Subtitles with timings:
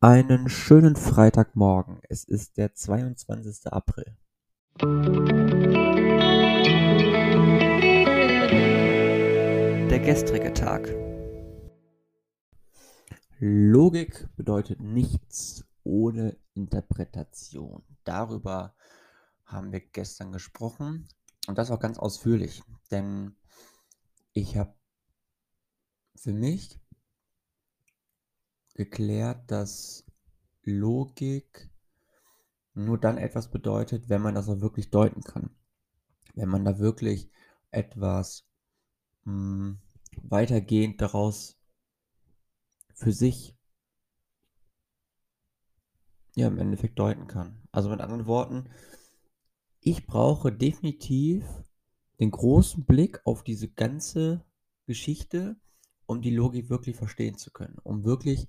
[0.00, 1.98] Einen schönen Freitagmorgen.
[2.08, 3.66] Es ist der 22.
[3.66, 4.16] April.
[9.90, 10.88] Der gestrige Tag.
[13.40, 17.82] Logik bedeutet nichts ohne Interpretation.
[18.04, 18.76] Darüber
[19.46, 21.08] haben wir gestern gesprochen
[21.48, 22.62] und das auch ganz ausführlich,
[22.92, 23.34] denn
[24.32, 24.76] ich habe
[26.14, 26.78] für mich
[28.78, 30.06] geklärt, dass
[30.62, 31.68] Logik
[32.74, 35.50] nur dann etwas bedeutet, wenn man das auch wirklich deuten kann.
[36.34, 37.28] Wenn man da wirklich
[37.72, 38.46] etwas
[39.24, 39.78] mh, hm,
[40.22, 41.58] weitergehend daraus
[42.94, 43.56] für sich
[46.36, 47.60] ja im Endeffekt deuten kann.
[47.72, 48.70] Also mit anderen Worten,
[49.80, 51.44] ich brauche definitiv
[52.20, 54.44] den großen Blick auf diese ganze
[54.86, 55.56] Geschichte,
[56.06, 58.46] um die Logik wirklich verstehen zu können, um wirklich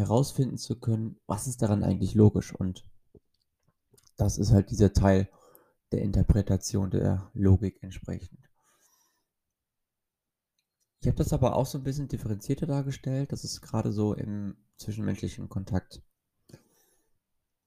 [0.00, 2.54] herausfinden zu können, was ist daran eigentlich logisch.
[2.54, 2.84] Und
[4.16, 5.28] das ist halt dieser Teil
[5.92, 8.40] der Interpretation der Logik entsprechend.
[11.00, 14.56] Ich habe das aber auch so ein bisschen differenzierter dargestellt, dass es gerade so im
[14.76, 16.02] zwischenmenschlichen Kontakt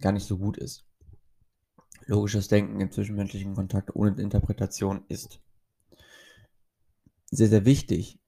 [0.00, 0.84] gar nicht so gut ist.
[2.06, 5.40] Logisches Denken im zwischenmenschlichen Kontakt ohne Interpretation ist
[7.30, 8.20] sehr, sehr wichtig.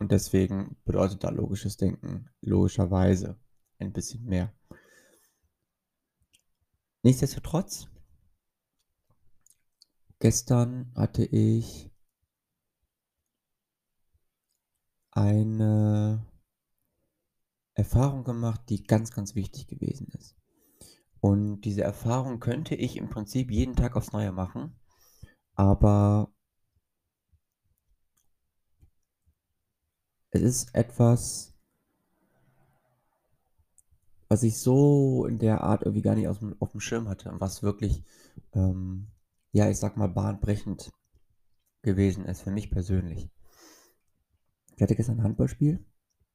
[0.00, 3.38] Und deswegen bedeutet da logisches Denken logischerweise
[3.78, 4.52] ein bisschen mehr.
[7.02, 7.86] Nichtsdestotrotz,
[10.18, 11.90] gestern hatte ich
[15.10, 16.26] eine
[17.74, 20.34] Erfahrung gemacht, die ganz, ganz wichtig gewesen ist.
[21.20, 24.80] Und diese Erfahrung könnte ich im Prinzip jeden Tag aufs Neue machen,
[25.54, 26.32] aber
[30.30, 31.54] es ist etwas,
[34.28, 37.32] was ich so in der Art irgendwie gar nicht auf dem, auf dem Schirm hatte,
[37.38, 38.04] was wirklich,
[38.52, 39.08] ähm,
[39.52, 40.92] ja, ich sag mal, bahnbrechend
[41.82, 43.28] gewesen ist für mich persönlich.
[44.76, 45.84] Ich hatte gestern ein Handballspiel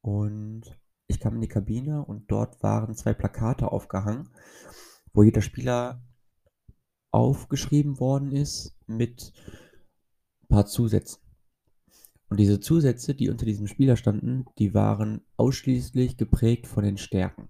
[0.01, 4.29] und ich kam in die Kabine und dort waren zwei Plakate aufgehangen,
[5.13, 6.03] wo jeder Spieler
[7.11, 9.31] aufgeschrieben worden ist mit
[10.41, 11.24] ein paar Zusätzen.
[12.29, 17.49] Und diese Zusätze, die unter diesem Spieler standen, die waren ausschließlich geprägt von den Stärken.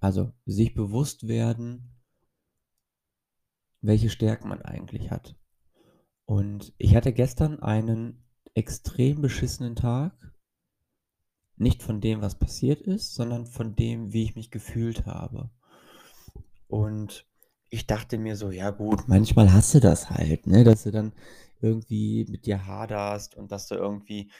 [0.00, 1.90] Also sich bewusst werden,
[3.80, 5.36] welche Stärken man eigentlich hat.
[6.24, 8.24] Und ich hatte gestern einen
[8.54, 10.12] extrem beschissenen Tag.
[11.56, 15.50] Nicht von dem, was passiert ist, sondern von dem, wie ich mich gefühlt habe.
[16.66, 17.29] Und
[17.70, 21.12] ich dachte mir so, ja gut, manchmal hast du das halt, ne, dass du dann
[21.60, 24.30] irgendwie mit dir haderst und dass du irgendwie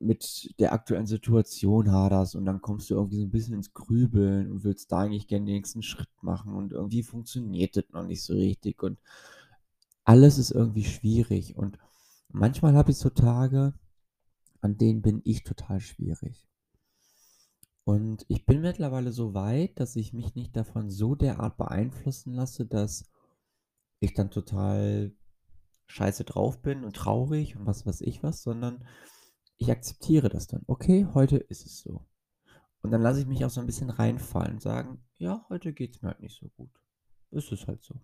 [0.00, 4.50] mit der aktuellen Situation haderst und dann kommst du irgendwie so ein bisschen ins Grübeln
[4.50, 8.22] und willst da eigentlich gerne den nächsten Schritt machen und irgendwie funktioniert das noch nicht
[8.22, 8.98] so richtig und
[10.04, 11.78] alles ist irgendwie schwierig und
[12.30, 13.74] manchmal habe ich so Tage,
[14.60, 16.47] an denen bin ich total schwierig.
[17.88, 22.66] Und ich bin mittlerweile so weit, dass ich mich nicht davon so derart beeinflussen lasse,
[22.66, 23.10] dass
[23.98, 25.16] ich dann total
[25.86, 28.86] scheiße drauf bin und traurig und was weiß ich was, sondern
[29.56, 30.64] ich akzeptiere das dann.
[30.66, 32.04] Okay, heute ist es so.
[32.82, 35.96] Und dann lasse ich mich auch so ein bisschen reinfallen und sagen, ja, heute geht
[35.96, 36.68] es mir halt nicht so gut.
[37.30, 37.98] Ist es halt so.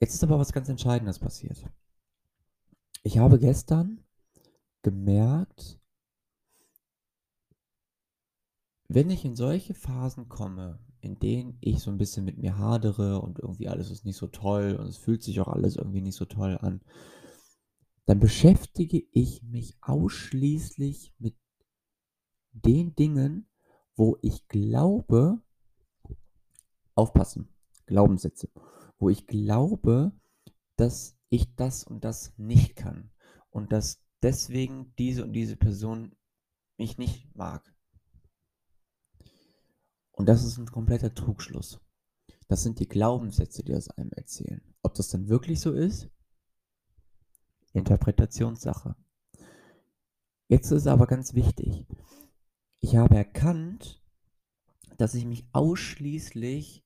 [0.00, 1.64] Jetzt ist aber was ganz Entscheidendes passiert.
[3.04, 4.04] Ich habe gestern
[4.82, 5.81] gemerkt,
[8.94, 13.20] wenn ich in solche Phasen komme, in denen ich so ein bisschen mit mir hadere
[13.20, 16.16] und irgendwie alles ist nicht so toll und es fühlt sich auch alles irgendwie nicht
[16.16, 16.80] so toll an,
[18.06, 21.36] dann beschäftige ich mich ausschließlich mit
[22.52, 23.48] den Dingen,
[23.96, 25.40] wo ich glaube,
[26.94, 27.48] aufpassen,
[27.86, 28.50] Glaubenssätze,
[28.98, 30.12] wo ich glaube,
[30.76, 33.10] dass ich das und das nicht kann
[33.50, 36.14] und dass deswegen diese und diese Person
[36.76, 37.71] mich nicht mag.
[40.12, 41.80] Und das ist ein kompletter Trugschluss.
[42.48, 44.62] Das sind die Glaubenssätze, die das einem erzählen.
[44.82, 46.10] Ob das dann wirklich so ist?
[47.72, 48.94] Interpretationssache.
[50.48, 51.86] Jetzt ist aber ganz wichtig.
[52.80, 54.02] Ich habe erkannt,
[54.98, 56.84] dass ich mich ausschließlich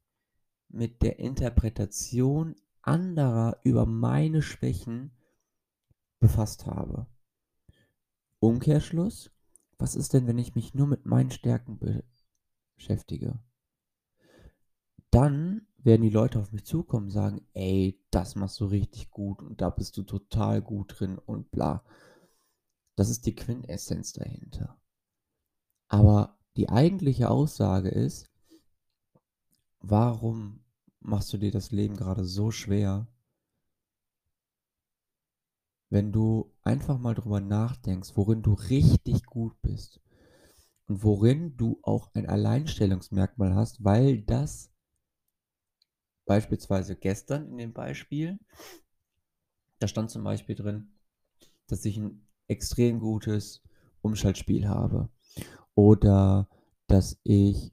[0.69, 5.11] mit der Interpretation anderer über meine Schwächen
[6.21, 7.07] befasst habe.
[8.39, 9.33] Umkehrschluss,
[9.79, 11.79] was ist denn, wenn ich mich nur mit meinen Stärken
[12.77, 13.39] beschäftige,
[15.11, 19.41] dann werden die Leute auf mich zukommen und sagen, ey, das machst du richtig gut
[19.41, 21.85] und da bist du total gut drin und bla.
[22.97, 24.81] Das ist die Quintessenz dahinter.
[25.89, 28.29] Aber die eigentliche Aussage ist:
[29.81, 30.65] Warum
[31.01, 33.07] machst du dir das Leben grade so schwer?
[35.89, 40.01] Wenn du einfach mal drüber nachdenkst, worin du richtig gut bist
[40.89, 44.71] und worin du auch ein Alleinstellungsmerkmal hast, weil das
[46.27, 48.39] beispielsweise gestern in dem Beispiel
[49.79, 50.89] da stand zum Beispiel drin,
[51.69, 53.63] dass ich 'n extrem gutes
[54.03, 55.09] Umschaltspiel habe
[55.75, 56.49] oder
[56.89, 57.73] dass ich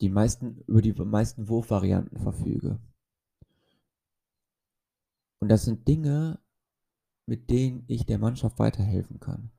[0.00, 2.80] die meisten über die meisten Wurfvarianten verfüge.
[5.40, 6.38] Und das sind Dinge,
[7.26, 9.50] mit denen ich der Mannschaft weiterhelfen kann.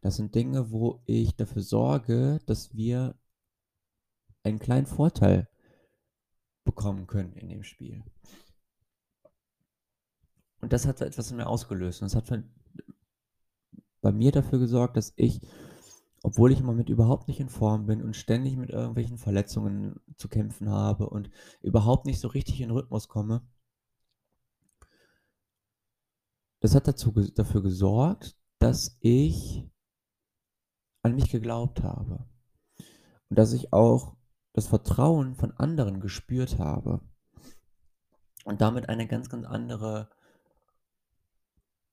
[0.00, 3.14] Das sind Dinge, wo ich dafür sorge, dass wir
[4.42, 5.48] einen kleinen Vorteil
[6.64, 8.04] bekommen können in dem Spiel.
[10.60, 12.44] Und das hat etwas in mir ausgelöst und das hat
[14.00, 15.40] bei mir dafür gesorgt, dass ich,
[16.22, 20.28] obwohl ich im Moment überhaupt nicht in Form bin und ständig mit irgendwelchen Verletzungen zu
[20.28, 21.30] kämpfen habe und
[21.62, 23.42] überhaupt nicht so richtig in Rhythmus komme
[26.62, 29.68] das hat dazu dafür gesorgt, dass ich
[31.02, 32.26] an mich geglaubt habe
[33.28, 34.16] und dass ich auch
[34.52, 37.00] das Vertrauen von anderen gespürt habe
[38.44, 40.08] und damit eine ganz, ganz andere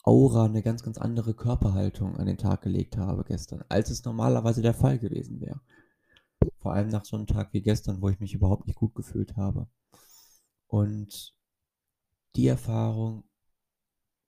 [0.03, 4.61] Aura, 'ne ganz, ganz andere Körperhaltung an den Tag gelegt habe gestern, als es normalerweise
[4.61, 5.59] der Fall gewesen wäre.
[6.59, 9.35] Vor allem nach so 'nem Tag wie gestern, wo ich mich überhaupt nicht gut gefühlt
[9.37, 9.67] habe.
[10.67, 11.33] Und
[12.35, 13.23] die Erfahrung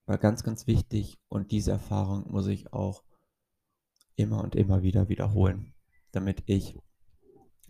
[0.07, 3.03] war ganz, ganz wichtig und diese Erfahrung muss ich auch
[4.21, 5.73] immer und immer wieder wiederholen,
[6.11, 6.77] damit ich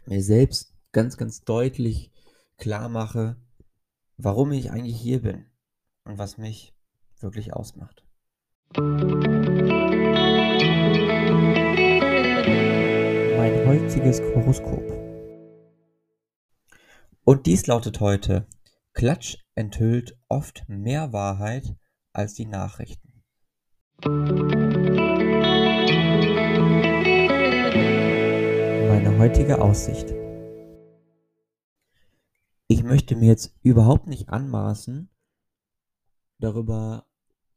[0.05, 2.11] mir selbst ganz, ganz deutlich
[2.57, 3.37] klarmache,
[4.17, 5.45] warum ich eigentlich hier bin
[6.03, 6.75] und was mich
[7.19, 8.05] wirklich ausmacht.
[13.37, 14.83] Mein heutiges Horoskop.
[17.23, 18.47] Und dies lautet heute:
[18.93, 21.75] Klatsch enthüllt oft mehr Wahrheit
[22.13, 23.23] als die Nachrichten.
[28.93, 30.13] Meine heutige Aussicht.
[32.67, 35.09] Ich möchte mir jetzt überhaupt nicht anmaßen,
[36.39, 37.07] darüber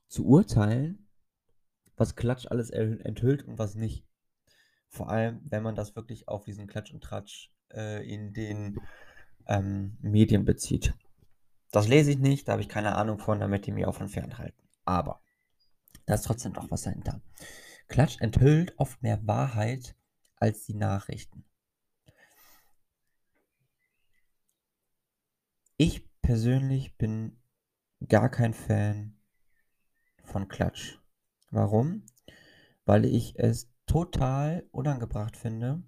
[0.06, 1.08] zu urteilen,
[1.96, 4.06] was Klatsch alles enthüllt und was nicht.
[4.88, 8.78] Vor allem, wenn man das wirklich auf diesen Klatsch und Tratsch, äh, in den,
[9.48, 10.94] ähm, Medien bezieht.
[11.72, 13.96] Das lese ich nicht, da habe ich keine Ahnung von, da möchte ich mich auch
[13.96, 14.62] von fernhalten.
[14.84, 15.20] Aber
[16.06, 17.20] da ist trotzdem noch was dahinter.
[17.88, 19.96] Klatsch enthüllt oft mehr Wahrheit
[20.44, 21.42] als die Nachrichten.
[25.78, 27.40] Ich persönlich bin
[28.06, 29.16] gar kein Fan
[30.22, 30.98] von Klatsch.
[31.50, 32.04] Warum?
[32.84, 35.82] Weil ich es total unangebracht finde,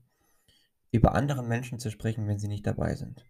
[0.90, 3.26] über andere Menschen zu sprechen, wenn sie nicht dabei sind.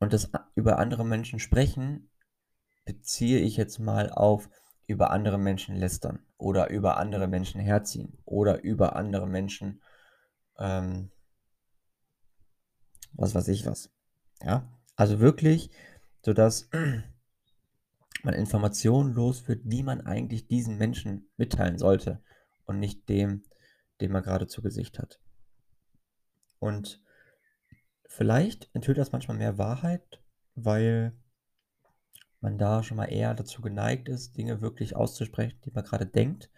[0.00, 2.10] Und das über andere Menschen sprechen
[2.84, 4.50] beziehe ich jetzt mal auf
[4.92, 9.82] über andere Menschen lästern oder über andere Menschen herziehen oder über andere Menschen,
[10.58, 11.10] ähm
[13.14, 13.90] was weiß ich was.
[14.42, 14.68] Ja?
[14.96, 15.70] Also wirklich,
[16.22, 16.68] sodass
[18.22, 22.22] man Informationen los wird, die man eigentlich diesen Menschen mitteilen sollte
[22.64, 23.44] und nicht dem,
[24.00, 25.20] den man grade zu Gesicht hat.
[26.58, 27.02] Und
[28.06, 30.22] vielleicht enthüllt das manchmal mehr Wahrheit,
[30.54, 31.12] weil
[32.42, 36.50] man da schon mal eher dazu geneigt ist, Dinge wirklich auszusprechen, die man grade denkt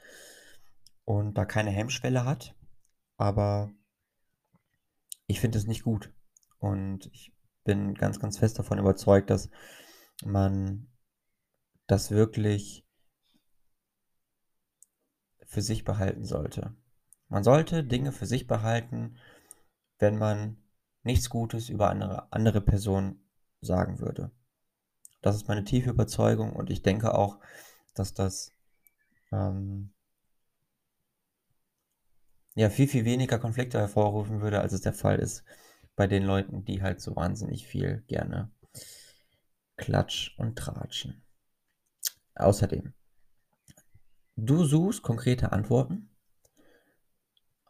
[1.04, 2.56] und da keine Hemmschwelle hat.
[3.16, 3.70] Aber
[5.26, 6.12] ich finde es nicht gut.
[6.58, 7.32] Und ich
[7.64, 9.50] bin ganz, ganz fest davon überzeugt, dass
[10.24, 10.88] man
[11.86, 12.86] das wirklich
[15.46, 16.74] für sich behalten sollte.
[17.28, 19.18] Man sollte Dinge für sich behalten,
[19.98, 20.56] wenn man
[21.02, 23.28] nichts Gutes über andere andere Personen
[23.60, 24.30] sagen würde.
[25.24, 27.38] Das ist meine tiefe Überzeugung und ich denke auch,
[27.94, 28.52] dass das,
[29.32, 29.90] ähm
[32.54, 35.42] ja, viel, viel weniger Konflikte hervorrufen würde, als es der Fall ist
[35.96, 38.50] bei den Leuten, die halt so wahnsinnig viel gerne
[39.78, 41.22] Klatsch und Tratschen.
[42.34, 42.92] Außerdem
[44.36, 46.10] du suchst konkrete Antworten?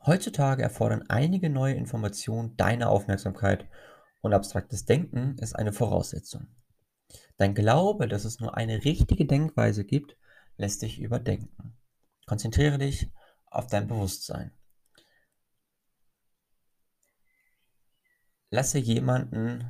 [0.04, 3.68] Heutzutage erfordern einige neue Informationen deine Aufmerksamkeit
[4.22, 6.48] und abstraktes Denken ist eine Voraussetzung.
[7.36, 10.16] Dein Glaube, dass es nur eine richtige Denkweise gibt,
[10.56, 11.76] lässt dich überdenken.
[12.26, 13.10] Konzentriere dich
[13.46, 14.52] auf dein Bewusstsein.
[18.50, 19.64] Lasse jemanden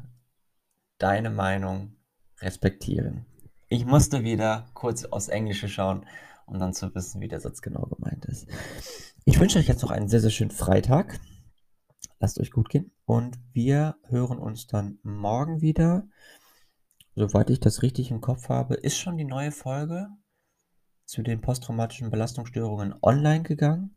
[0.98, 1.96] deine Meinung
[2.40, 3.26] respektieren.
[3.68, 6.06] Ich musste wieder kurz aufs Englische schauen,
[6.46, 8.46] um dann zu wissen, wie der Satz genau gemeint ist.
[9.24, 11.18] Ich wünsche euch jetzt noch einen sehr, sehr schönen Freitag
[12.24, 16.08] lasst euch gut gehen und wir hören uns dann morgen wieder.
[17.16, 20.08] Soweit ich das richtig im Kopf habe, ist schon die neue Folge
[21.04, 23.96] zu den posttraumatischen Belastungsstörungen online gegangen,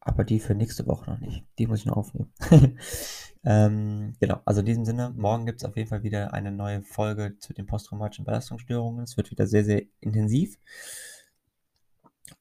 [0.00, 1.46] aber die für nächste Woche noch nicht.
[1.58, 2.32] Die muss ich noch aufnehmen.
[3.44, 6.82] ähm, genau, also in diesem Sinne, morgen gibt es auf jeden Fall wieder eine neue
[6.82, 9.04] Folge zu den posttraumatischen Belastungsstörungen.
[9.04, 10.58] Es wird wieder sehr, sehr intensiv.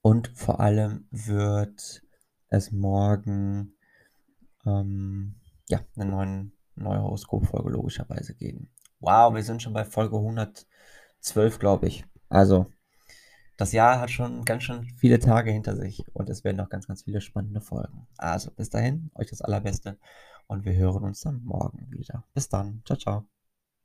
[0.02, 2.04] Und vor allem wird
[2.50, 3.76] es morgen
[4.66, 5.36] ähm,
[5.70, 8.70] ja, eine neuen, neue Horoskopfolge logischerweise geben.
[9.06, 12.06] Wow, wir sind schon bei Folge 112, glaube ich.
[12.28, 12.66] Also,
[13.56, 16.88] das Jahr hat schon ganz schön viele Tage hinter sich und es werden noch ganz,
[16.88, 18.08] ganz viele spannende Folgen.
[18.18, 20.00] Also, bis dahin, euch das Allerbeste
[20.48, 22.24] und wir hören uns dann morgen wieder.
[22.34, 22.82] Bis dann.
[22.84, 23.35] Ciao, ciao.